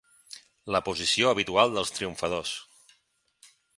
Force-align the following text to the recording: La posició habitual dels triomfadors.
La 0.75 0.79
posició 0.87 1.29
habitual 1.33 1.75
dels 1.75 1.93
triomfadors. 1.99 2.55